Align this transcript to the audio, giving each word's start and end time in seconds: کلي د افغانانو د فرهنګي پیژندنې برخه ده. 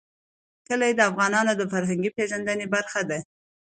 کلي 0.67 0.91
د 0.95 1.01
افغانانو 1.09 1.51
د 1.57 1.61
فرهنګي 1.71 2.09
پیژندنې 2.17 2.65
برخه 2.73 3.01
ده. 3.09 3.19